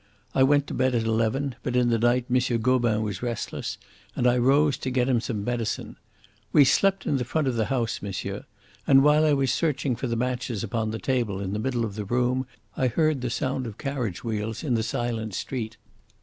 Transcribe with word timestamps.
I 0.33 0.41
went 0.41 0.65
to 0.65 0.73
bed 0.73 0.95
at 0.95 1.03
eleven, 1.03 1.53
but 1.61 1.75
in 1.75 1.89
the 1.89 1.99
night 1.99 2.25
M. 2.27 2.59
Gobin 2.59 3.03
was 3.03 3.21
restless, 3.21 3.77
and 4.15 4.25
I 4.25 4.35
rose 4.35 4.75
to 4.79 4.89
get 4.89 5.07
him 5.07 5.21
some 5.21 5.43
medicine. 5.43 5.95
We 6.51 6.65
slept 6.65 7.05
in 7.05 7.17
the 7.17 7.23
front 7.23 7.47
of 7.47 7.53
the 7.53 7.65
house, 7.65 8.01
monsieur, 8.01 8.45
and 8.87 9.03
while 9.03 9.23
I 9.23 9.33
was 9.33 9.51
searching 9.51 9.95
for 9.95 10.07
the 10.07 10.15
matches 10.15 10.63
upon 10.63 10.89
the 10.89 10.97
table 10.97 11.39
in 11.39 11.53
the 11.53 11.59
middle 11.59 11.85
of 11.85 11.93
the 11.93 12.05
room 12.05 12.47
I 12.75 12.87
heard 12.87 13.21
the 13.21 13.29
sound 13.29 13.67
of 13.67 13.77
carriage 13.77 14.23
wheels 14.23 14.63
in 14.63 14.73
the 14.73 14.81
silent 14.81 15.35
street. 15.35 15.77